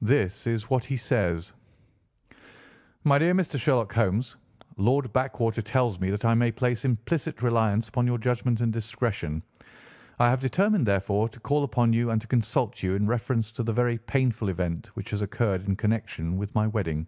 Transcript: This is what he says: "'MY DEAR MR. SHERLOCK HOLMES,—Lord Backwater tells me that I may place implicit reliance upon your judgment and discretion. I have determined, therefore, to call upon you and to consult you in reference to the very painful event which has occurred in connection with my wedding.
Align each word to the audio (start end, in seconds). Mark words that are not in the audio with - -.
This 0.00 0.46
is 0.46 0.70
what 0.70 0.82
he 0.86 0.96
says: 0.96 1.52
"'MY 3.04 3.18
DEAR 3.18 3.34
MR. 3.34 3.60
SHERLOCK 3.60 3.92
HOLMES,—Lord 3.92 5.12
Backwater 5.12 5.60
tells 5.60 6.00
me 6.00 6.08
that 6.08 6.24
I 6.24 6.32
may 6.32 6.50
place 6.50 6.86
implicit 6.86 7.42
reliance 7.42 7.86
upon 7.86 8.06
your 8.06 8.16
judgment 8.16 8.62
and 8.62 8.72
discretion. 8.72 9.42
I 10.18 10.30
have 10.30 10.40
determined, 10.40 10.86
therefore, 10.86 11.28
to 11.28 11.38
call 11.40 11.64
upon 11.64 11.92
you 11.92 12.08
and 12.10 12.18
to 12.22 12.26
consult 12.26 12.82
you 12.82 12.94
in 12.94 13.06
reference 13.06 13.52
to 13.52 13.62
the 13.62 13.74
very 13.74 13.98
painful 13.98 14.48
event 14.48 14.86
which 14.94 15.10
has 15.10 15.20
occurred 15.20 15.68
in 15.68 15.76
connection 15.76 16.38
with 16.38 16.54
my 16.54 16.66
wedding. 16.66 17.06